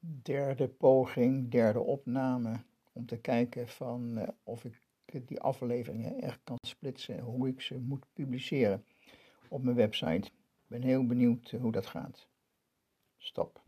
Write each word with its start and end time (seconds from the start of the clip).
derde 0.00 0.68
poging, 0.68 1.50
derde 1.50 1.80
opname, 1.80 2.64
om 2.92 3.06
te 3.06 3.20
kijken 3.20 3.68
van 3.68 4.18
uh, 4.18 4.28
of 4.42 4.64
ik 4.64 5.28
die 5.28 5.40
afleveringen 5.40 6.20
echt 6.20 6.40
kan 6.44 6.58
splitsen, 6.66 7.20
hoe 7.20 7.48
ik 7.48 7.60
ze 7.60 7.78
moet 7.78 8.06
publiceren 8.12 8.84
op 9.48 9.62
mijn 9.62 9.76
website. 9.76 10.26
Ik 10.26 10.66
ben 10.66 10.82
heel 10.82 11.06
benieuwd 11.06 11.52
eh, 11.52 11.60
hoe 11.60 11.72
dat 11.72 11.86
gaat. 11.86 12.28
Stop. 13.16 13.62